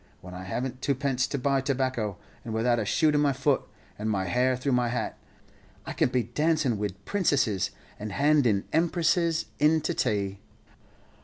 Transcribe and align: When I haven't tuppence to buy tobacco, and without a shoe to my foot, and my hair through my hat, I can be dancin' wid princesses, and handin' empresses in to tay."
When 0.19 0.33
I 0.33 0.45
haven't 0.45 0.81
tuppence 0.81 1.27
to 1.27 1.37
buy 1.37 1.61
tobacco, 1.61 2.17
and 2.43 2.55
without 2.55 2.79
a 2.79 2.85
shoe 2.85 3.11
to 3.11 3.19
my 3.19 3.33
foot, 3.33 3.61
and 3.99 4.09
my 4.09 4.25
hair 4.25 4.57
through 4.57 4.71
my 4.71 4.89
hat, 4.89 5.15
I 5.85 5.93
can 5.93 6.09
be 6.09 6.23
dancin' 6.23 6.79
wid 6.79 7.05
princesses, 7.05 7.69
and 7.99 8.11
handin' 8.11 8.63
empresses 8.73 9.45
in 9.59 9.79
to 9.81 9.93
tay." 9.93 10.39